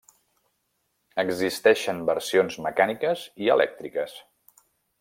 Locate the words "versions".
2.09-2.57